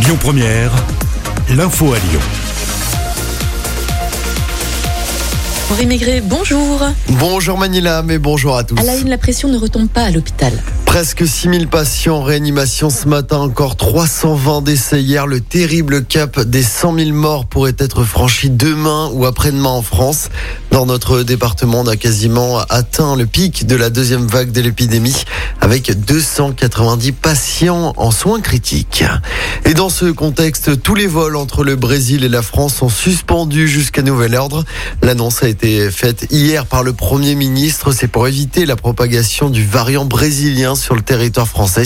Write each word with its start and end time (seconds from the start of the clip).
Lyon 0.00 0.16
Première, 0.20 0.70
l'info 1.50 1.92
à 1.92 1.98
Lyon. 1.98 2.20
Henri 5.70 5.86
Maigret, 5.86 6.20
bonjour. 6.20 6.82
Bonjour 7.08 7.58
Manila, 7.58 8.02
mais 8.02 8.18
bonjour 8.18 8.56
à 8.56 8.64
tous. 8.64 8.78
À 8.78 8.84
la 8.84 8.96
une, 8.96 9.08
la 9.08 9.18
pression 9.18 9.48
ne 9.48 9.58
retombe 9.58 9.88
pas 9.88 10.02
à 10.02 10.10
l'hôpital. 10.10 10.52
Presque 10.98 11.28
6000 11.28 11.68
patients 11.68 12.16
en 12.16 12.22
réanimation 12.24 12.90
ce 12.90 13.06
matin, 13.06 13.36
encore 13.36 13.76
320 13.76 14.62
décès 14.62 15.00
hier. 15.00 15.28
Le 15.28 15.40
terrible 15.40 16.04
cap 16.04 16.40
des 16.40 16.64
100 16.64 16.98
000 16.98 17.10
morts 17.12 17.46
pourrait 17.46 17.76
être 17.78 18.02
franchi 18.02 18.50
demain 18.50 19.08
ou 19.12 19.24
après-demain 19.24 19.68
en 19.68 19.82
France. 19.82 20.28
Dans 20.72 20.86
notre 20.86 21.22
département, 21.22 21.82
on 21.82 21.86
a 21.86 21.94
quasiment 21.94 22.58
atteint 22.68 23.14
le 23.14 23.26
pic 23.26 23.64
de 23.64 23.76
la 23.76 23.90
deuxième 23.90 24.26
vague 24.26 24.50
de 24.50 24.60
l'épidémie 24.60 25.22
avec 25.60 25.92
290 26.04 27.12
patients 27.12 27.92
en 27.96 28.10
soins 28.10 28.40
critiques. 28.40 29.04
Et 29.64 29.74
dans 29.74 29.90
ce 29.90 30.06
contexte, 30.06 30.82
tous 30.82 30.96
les 30.96 31.06
vols 31.06 31.36
entre 31.36 31.62
le 31.62 31.76
Brésil 31.76 32.24
et 32.24 32.28
la 32.28 32.42
France 32.42 32.74
sont 32.74 32.88
suspendus 32.88 33.68
jusqu'à 33.68 34.02
nouvel 34.02 34.34
ordre. 34.34 34.64
L'annonce 35.02 35.44
a 35.44 35.48
été 35.48 35.90
faite 35.90 36.26
hier 36.30 36.66
par 36.66 36.82
le 36.82 36.92
Premier 36.92 37.36
ministre. 37.36 37.92
C'est 37.92 38.08
pour 38.08 38.26
éviter 38.26 38.66
la 38.66 38.76
propagation 38.76 39.48
du 39.48 39.64
variant 39.64 40.04
brésilien 40.04 40.74
sur 40.88 40.94
le 40.94 41.02
territoire 41.02 41.46
français. 41.46 41.84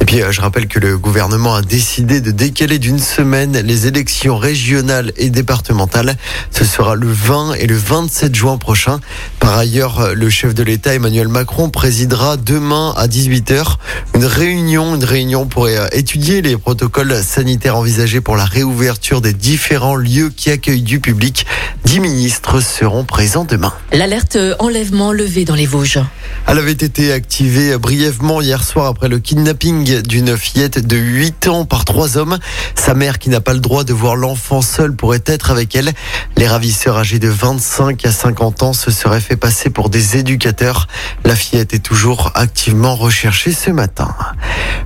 Et 0.00 0.04
puis, 0.04 0.20
euh, 0.20 0.32
je 0.32 0.40
rappelle 0.40 0.66
que 0.66 0.80
le 0.80 0.98
gouvernement 0.98 1.54
a 1.54 1.62
décidé 1.62 2.20
de 2.20 2.32
décaler 2.32 2.80
d'une 2.80 2.98
semaine 2.98 3.56
les 3.56 3.86
élections 3.86 4.36
régionales 4.36 5.12
et 5.16 5.30
départementales. 5.30 6.16
Ce 6.50 6.64
sera 6.64 6.96
le 6.96 7.06
20 7.06 7.54
et 7.54 7.68
le 7.68 7.76
27 7.76 8.34
juin 8.34 8.58
prochain. 8.58 8.98
Par 9.38 9.56
ailleurs, 9.56 10.16
le 10.16 10.28
chef 10.28 10.54
de 10.54 10.64
l'État, 10.64 10.92
Emmanuel 10.92 11.28
Macron, 11.28 11.70
présidera 11.70 12.36
demain 12.36 12.92
à 12.96 13.06
18h 13.06 13.76
une 14.14 14.24
réunion, 14.26 14.94
une 14.94 15.04
réunion 15.04 15.46
pour 15.46 15.66
euh, 15.66 15.86
étudier 15.92 16.42
les 16.42 16.56
protocoles 16.56 17.22
sanitaires 17.22 17.76
envisagés 17.76 18.20
pour 18.20 18.36
la 18.36 18.44
réouverture 18.44 19.20
des 19.20 19.32
différents 19.32 19.96
lieux 19.96 20.30
qui 20.34 20.50
accueillent 20.50 20.82
du 20.82 21.00
public. 21.00 21.46
Dix 21.84 22.00
ministres 22.00 22.60
seront 22.60 23.04
présents 23.04 23.44
demain. 23.44 23.72
L'alerte 23.92 24.38
enlèvement 24.58 25.12
levée 25.12 25.44
dans 25.44 25.54
les 25.54 25.66
Vosges. 25.66 26.00
Elle 26.46 26.58
avait 26.58 26.72
été 26.72 27.12
activée 27.12 27.76
brièvement 27.78 28.40
hier 28.40 28.62
soir 28.64 28.86
après 28.86 29.08
le 29.08 29.18
kidnapping 29.18 30.02
d'une 30.02 30.36
fillette 30.36 30.86
de 30.86 30.96
8 30.96 31.48
ans 31.48 31.64
par 31.64 31.84
trois 31.84 32.16
hommes. 32.16 32.38
Sa 32.74 32.94
mère, 32.94 33.18
qui 33.18 33.30
n'a 33.30 33.40
pas 33.40 33.54
le 33.54 33.60
droit 33.60 33.84
de 33.84 33.92
voir 33.92 34.16
l'enfant 34.16 34.62
seul, 34.62 34.94
pourrait 34.94 35.22
être 35.26 35.50
avec 35.50 35.74
elle. 35.76 35.92
Les 36.36 36.46
ravisseurs 36.46 36.98
âgés 36.98 37.18
de 37.18 37.28
25 37.28 38.04
à 38.04 38.10
50 38.10 38.62
ans 38.62 38.72
se 38.72 38.90
seraient 38.90 39.20
fait 39.20 39.36
passer 39.36 39.70
pour 39.70 39.88
des 39.88 40.16
éducateurs. 40.16 40.88
La 41.24 41.36
fillette 41.36 41.74
est 41.74 41.82
toujours 41.82 42.32
activement 42.34 42.96
recherchée 42.96 43.52
ce 43.52 43.70
matin. 43.70 44.01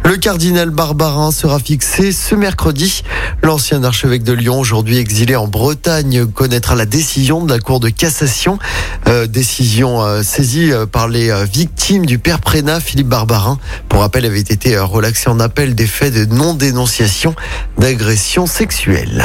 Le 0.05 0.17
cardinal 0.17 0.71
Barbarin 0.71 1.33
sera 1.33 1.59
fixé 1.59 2.13
ce 2.13 2.35
mercredi. 2.35 3.03
L'ancien 3.43 3.83
archevêque 3.83 4.23
de 4.23 4.33
Lyon, 4.33 4.59
aujourd'hui 4.61 4.99
exilé 4.99 5.37
en 5.37 5.49
Bretagne, 5.49 6.27
connaîtra 6.27 6.75
la 6.75 6.87
décision 6.87 7.45
de 7.45 7.53
la 7.53 7.59
Cour 7.59 7.81
de 7.81 7.89
cassation. 7.89 8.59
Euh, 9.09 9.27
décision 9.27 10.03
euh, 10.03 10.23
saisie 10.23 10.73
euh, 10.73 10.87
par 10.87 11.09
les 11.09 11.33
victimes 11.45 12.07
du 12.07 12.19
père 12.19 12.41
Prénat, 12.41 12.81
Philippe 12.81 13.09
Barbarin. 13.09 13.59
Pour 13.89 14.01
rappel, 14.01 14.25
avait 14.25 14.41
été 14.41 14.79
relaxé 14.79 15.29
en 15.29 15.39
appel 15.39 15.75
des 15.75 15.87
faits 15.87 16.15
de 16.15 16.25
non-dénonciation 16.25 17.35
d'agression 17.79 18.47
sexuelle. 18.47 19.25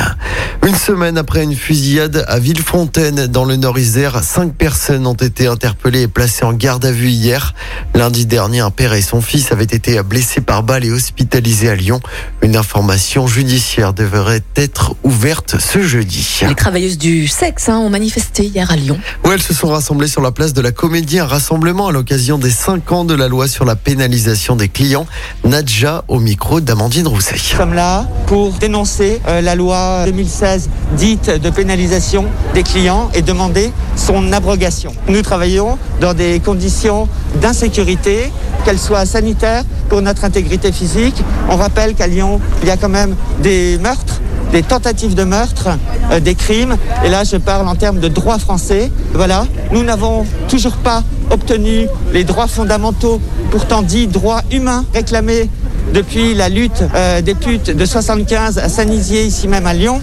Une 0.65 0.75
semaine 0.75 1.17
après 1.17 1.43
une 1.43 1.55
fusillade 1.55 2.25
à 2.27 2.37
Villefontaine, 2.37 3.27
dans 3.27 3.45
le 3.45 3.55
Nord-Isère, 3.55 4.23
cinq 4.23 4.53
personnes 4.53 5.07
ont 5.07 5.13
été 5.13 5.47
interpellées 5.47 6.03
et 6.03 6.07
placées 6.07 6.45
en 6.45 6.53
garde 6.53 6.85
à 6.85 6.91
vue 6.91 7.09
hier. 7.09 7.53
Lundi 7.95 8.25
dernier, 8.25 8.59
un 8.59 8.69
père 8.69 8.93
et 8.93 9.01
son 9.01 9.21
fils 9.21 9.51
avaient 9.51 9.63
été 9.63 9.80
blessés 10.03 10.41
par 10.41 10.63
balle 10.63 10.85
et 10.85 10.91
hospitalisés 10.91 11.69
à 11.69 11.75
Lyon. 11.75 11.99
Une 12.41 12.55
information 12.55 13.27
judiciaire 13.27 13.93
devrait 13.93 14.43
être 14.55 14.95
ouverte 15.03 15.59
ce 15.59 15.81
jeudi. 15.81 16.39
Les 16.47 16.55
travailleuses 16.55 16.97
du 16.97 17.27
sexe 17.27 17.69
hein, 17.69 17.77
ont 17.77 17.89
manifesté 17.89 18.45
hier 18.45 18.71
à 18.71 18.75
Lyon. 18.75 18.99
Où 19.25 19.31
elles 19.31 19.41
se 19.41 19.53
sont 19.53 19.69
rassemblées 19.69 20.07
sur 20.07 20.21
la 20.21 20.31
place 20.31 20.53
de 20.53 20.61
la 20.61 20.71
Comédie, 20.71 21.19
un 21.19 21.25
rassemblement 21.25 21.87
à 21.87 21.91
l'occasion 21.91 22.37
des 22.37 22.51
5 22.51 22.91
ans 22.91 23.05
de 23.05 23.13
la 23.13 23.27
loi 23.27 23.47
sur 23.47 23.65
la 23.65 23.75
pénalisation 23.75 24.55
des 24.55 24.69
clients. 24.69 25.07
Nadja 25.43 26.03
au 26.07 26.19
micro 26.19 26.61
d'Amandine 26.61 27.07
Rousset. 27.07 27.33
Nous 27.33 27.57
sommes 27.57 27.73
là 27.73 28.07
pour 28.27 28.53
dénoncer 28.53 29.19
euh, 29.27 29.41
la 29.41 29.55
loi 29.55 30.03
2016 30.05 30.69
dite 30.97 31.29
de 31.29 31.49
pénalisation 31.49 32.25
des 32.53 32.63
clients 32.63 33.09
et 33.13 33.21
demander 33.21 33.71
son 34.01 34.33
abrogation. 34.33 34.91
Nous 35.07 35.21
travaillons 35.21 35.77
dans 36.01 36.13
des 36.13 36.39
conditions 36.39 37.07
d'insécurité, 37.41 38.31
qu'elles 38.65 38.79
soient 38.79 39.05
sanitaires 39.05 39.63
pour 39.89 40.01
notre 40.01 40.25
intégrité 40.25 40.71
physique. 40.71 41.23
On 41.49 41.55
rappelle 41.55 41.93
qu'à 41.93 42.07
Lyon, 42.07 42.39
il 42.61 42.67
y 42.67 42.71
a 42.71 42.77
quand 42.77 42.89
même 42.89 43.15
des 43.41 43.77
meurtres 43.77 44.21
des 44.51 44.63
tentatives 44.63 45.15
de 45.15 45.23
meurtre, 45.23 45.69
euh, 46.11 46.19
des 46.19 46.35
crimes. 46.35 46.75
Et 47.05 47.09
là, 47.09 47.23
je 47.23 47.37
parle 47.37 47.67
en 47.67 47.75
termes 47.75 47.99
de 47.99 48.07
droit 48.09 48.37
français. 48.37 48.91
Voilà, 49.13 49.45
nous 49.71 49.83
n'avons 49.83 50.25
toujours 50.49 50.75
pas 50.75 51.03
obtenu 51.29 51.87
les 52.11 52.25
droits 52.25 52.47
fondamentaux, 52.47 53.21
pourtant 53.49 53.81
dits 53.81 54.07
droits 54.07 54.41
humains, 54.51 54.83
réclamés 54.93 55.49
depuis 55.93 56.33
la 56.33 56.49
lutte 56.49 56.83
euh, 56.95 57.21
des 57.21 57.33
putes 57.33 57.71
de 57.71 57.85
75 57.85 58.57
à 58.57 58.67
Saint-Nizier, 58.67 59.23
ici 59.23 59.47
même 59.47 59.65
à 59.67 59.73
Lyon. 59.73 60.01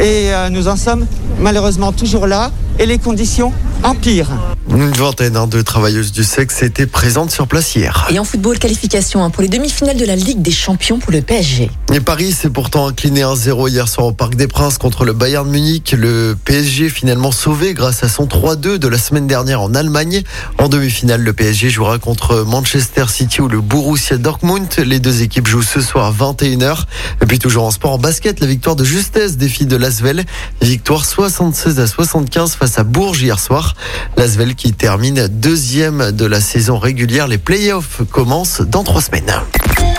Et 0.00 0.32
euh, 0.32 0.50
nous 0.50 0.66
en 0.68 0.76
sommes 0.76 1.06
malheureusement 1.40 1.92
toujours 1.92 2.26
là. 2.26 2.50
Et 2.78 2.86
les 2.86 2.98
conditions 2.98 3.52
empirent. 3.82 4.55
Une 4.76 4.92
vingtaine 4.92 5.38
hein, 5.38 5.46
de 5.46 5.62
travailleuses 5.62 6.12
du 6.12 6.22
sexe 6.22 6.62
étaient 6.62 6.86
présentes 6.86 7.30
sur 7.30 7.48
place 7.48 7.74
hier. 7.74 8.06
Et 8.10 8.18
en 8.18 8.24
football, 8.24 8.58
qualification 8.58 9.24
hein, 9.24 9.30
pour 9.30 9.40
les 9.40 9.48
demi-finales 9.48 9.96
de 9.96 10.04
la 10.04 10.16
Ligue 10.16 10.42
des 10.42 10.50
Champions 10.50 10.98
pour 10.98 11.12
le 11.12 11.22
PSG. 11.22 11.70
Et 11.94 12.00
Paris 12.00 12.32
s'est 12.32 12.50
pourtant 12.50 12.86
incliné 12.86 13.22
1-0 13.22 13.70
hier 13.70 13.88
soir 13.88 14.08
au 14.08 14.12
Parc 14.12 14.34
des 14.34 14.48
Princes 14.48 14.76
contre 14.76 15.06
le 15.06 15.14
Bayern 15.14 15.48
Munich. 15.48 15.94
Le 15.96 16.36
PSG 16.44 16.90
finalement 16.90 17.32
sauvé 17.32 17.72
grâce 17.72 18.02
à 18.02 18.10
son 18.10 18.26
3-2 18.26 18.76
de 18.76 18.88
la 18.88 18.98
semaine 18.98 19.26
dernière 19.26 19.62
en 19.62 19.74
Allemagne. 19.74 20.22
En 20.58 20.68
demi-finale, 20.68 21.22
le 21.22 21.32
PSG 21.32 21.70
jouera 21.70 21.98
contre 21.98 22.44
Manchester 22.46 23.06
City 23.08 23.40
ou 23.40 23.48
le 23.48 23.62
Borussia 23.62 24.18
Dortmund. 24.18 24.68
Les 24.84 25.00
deux 25.00 25.22
équipes 25.22 25.48
jouent 25.48 25.62
ce 25.62 25.80
soir 25.80 26.04
à 26.04 26.12
21h. 26.12 26.84
Et 27.22 27.26
puis 27.26 27.38
toujours 27.38 27.64
en 27.64 27.70
sport, 27.70 27.92
en 27.92 27.98
basket, 27.98 28.40
la 28.40 28.46
victoire 28.46 28.76
de 28.76 28.84
justesse 28.84 29.38
des 29.38 29.48
filles 29.48 29.64
de 29.64 29.76
Lasvel. 29.76 30.26
Victoire 30.60 31.06
76 31.06 31.80
à 31.80 31.86
75 31.86 32.56
face 32.56 32.78
à 32.78 32.84
Bourges 32.84 33.22
hier 33.22 33.40
soir. 33.40 33.74
Lasvel 34.18 34.54
qui 34.54 34.65
termine 34.72 35.28
deuxième 35.28 36.12
de 36.12 36.24
la 36.24 36.40
saison 36.40 36.78
régulière. 36.78 37.28
Les 37.28 37.38
playoffs 37.38 38.02
commencent 38.10 38.60
dans 38.60 38.84
trois 38.84 39.00
semaines. 39.02 39.32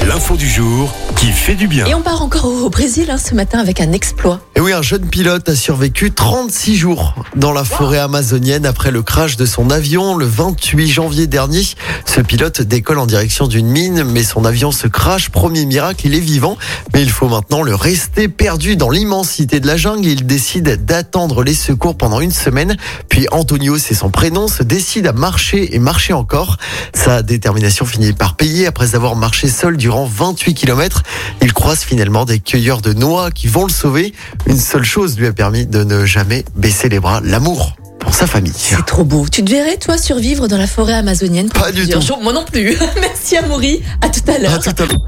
L'info 0.05 0.35
du 0.35 0.47
jour 0.47 0.94
qui 1.16 1.31
fait 1.31 1.55
du 1.55 1.67
bien. 1.67 1.85
Et 1.85 1.94
on 1.94 2.01
part 2.01 2.22
encore 2.22 2.45
au 2.45 2.69
Brésil 2.69 3.09
hein, 3.09 3.17
ce 3.17 3.35
matin 3.35 3.59
avec 3.59 3.81
un 3.81 3.91
exploit. 3.91 4.39
Et 4.57 4.59
oui, 4.59 4.73
un 4.73 4.81
jeune 4.81 5.06
pilote 5.06 5.47
a 5.50 5.56
survécu 5.56 6.12
36 6.12 6.78
jours 6.78 7.13
dans 7.35 7.53
la 7.53 7.63
forêt 7.63 8.00
amazonienne 8.00 8.66
après 8.66 8.90
le 8.90 9.03
crash 9.03 9.38
de 9.38 9.45
son 9.45 9.69
avion 9.69 10.16
le 10.16 10.25
28 10.25 10.88
janvier 10.88 11.28
dernier. 11.28 11.62
Ce 12.07 12.22
pilote 12.22 12.63
décolle 12.63 12.97
en 12.97 13.06
direction 13.06 13.46
d'une 13.46 13.67
mine, 13.67 14.03
mais 14.03 14.23
son 14.23 14.46
avion 14.46 14.72
se 14.72 14.88
crache. 14.88 15.29
Premier 15.29 15.67
miracle, 15.67 16.07
il 16.07 16.16
est 16.16 16.19
vivant, 16.19 16.57
mais 16.96 17.03
il 17.03 17.12
faut 17.12 17.29
maintenant 17.29 17.62
le 17.62 17.75
rester 17.75 18.29
perdu 18.29 18.78
dans 18.78 18.90
l'immensité 18.90 19.59
de 19.59 19.67
la 19.67 19.78
jungle. 19.78 20.07
Il 20.07 20.25
décide 20.25 20.84
d'attendre 20.85 21.44
les 21.44 21.53
secours 21.53 21.96
pendant 21.96 22.19
une 22.19 22.31
semaine. 22.31 22.78
Puis 23.09 23.28
Antonio, 23.31 23.78
c'est 23.78 23.94
son 23.94 24.09
prénom, 24.09 24.47
se 24.47 24.63
décide 24.63 25.06
à 25.06 25.13
marcher 25.13 25.75
et 25.75 25.78
marcher 25.78 26.13
encore. 26.13 26.57
Sa 26.96 27.22
détermination 27.22 27.85
finit 27.85 28.13
par 28.13 28.35
payer 28.35 28.66
après 28.66 28.96
avoir 28.96 29.16
marché 29.16 29.50
seul 29.50 29.78
durant 29.78 30.06
28 30.06 30.56
km. 30.56 31.03
Il 31.44 31.53
croise 31.53 31.81
finalement 31.81 32.25
des 32.25 32.40
cueilleurs 32.40 32.81
de 32.81 32.94
noix 32.94 33.29
qui 33.29 33.46
vont 33.46 33.63
le 33.63 33.72
sauver. 33.72 34.16
Une 34.47 34.58
seule 34.58 34.84
chose 34.84 35.18
lui 35.19 35.28
a 35.28 35.34
permis 35.34 35.66
de 35.66 35.84
ne 35.84 36.06
jamais 36.06 36.46
baisser 36.56 36.88
les 36.88 37.00
bras, 37.00 37.19
l'amour 37.24 37.75
pour 38.00 38.16
sa 38.16 38.28
famille. 38.28 38.53
C'est 38.56 38.85
trop 38.85 39.03
beau. 39.03 39.25
Tu 39.30 39.44
te 39.44 39.52
verrais, 39.52 39.75
toi, 39.75 39.97
survivre 39.97 40.47
dans 40.47 40.58
la 40.58 40.68
forêt 40.68 40.94
amazonienne 40.94 41.50
Pas 41.50 41.72
du 41.74 41.88
tout. 41.88 42.02
jours? 42.02 42.22
Moi 42.22 42.31
non 42.31 42.46
plus. 42.46 42.78
Merci 43.02 43.35
Amaury. 43.35 43.81
À 44.02 44.09
tout 44.09 44.22
à 44.31 44.38
l'heure. 44.38 44.53
À 44.53 44.59
tout 44.59 44.81
à 44.81 44.85
l'heure. 44.85 45.02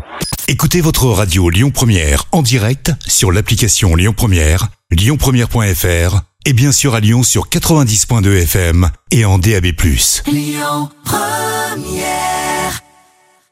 Écoutez 0.49 0.81
votre 0.81 1.05
radio 1.05 1.49
Lyon 1.49 1.71
Première 1.71 2.25
en 2.33 2.41
direct 2.41 2.91
sur 3.07 3.31
l'application 3.31 3.95
Lyon 3.95 4.13
Première, 4.15 4.67
lyonpremière.fr 4.91 6.21
et 6.45 6.53
bien 6.53 6.71
sûr 6.71 6.95
à 6.95 6.99
Lyon 6.99 7.23
sur 7.23 7.47
90.2 7.47 8.41
FM 8.43 8.89
et 9.11 9.23
en 9.23 9.37
DAB+. 9.37 9.67